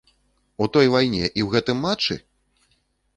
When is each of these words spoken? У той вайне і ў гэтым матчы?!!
У 0.65 0.67
той 0.77 0.89
вайне 0.95 1.21
і 1.21 1.27
ў 1.27 1.45
гэтым 1.57 1.77
матчы?!! 1.87 2.17